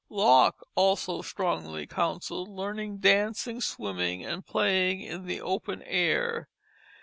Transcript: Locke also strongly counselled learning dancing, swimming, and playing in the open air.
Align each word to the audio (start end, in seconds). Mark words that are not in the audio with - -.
Locke 0.09 0.63
also 0.73 1.21
strongly 1.21 1.85
counselled 1.85 2.49
learning 2.49 2.97
dancing, 3.01 3.61
swimming, 3.61 4.25
and 4.25 4.43
playing 4.43 5.01
in 5.01 5.25
the 5.27 5.39
open 5.39 5.83
air. 5.83 6.49